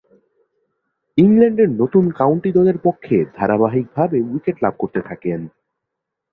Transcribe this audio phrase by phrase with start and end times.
[1.17, 5.39] ইংল্যান্ডের নতুন কাউন্টি দলের পক্ষে ধারাবাহিকভাবে উইকেট লাভ করতে থাকেন।